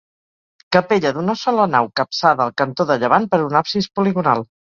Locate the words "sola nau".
1.41-1.89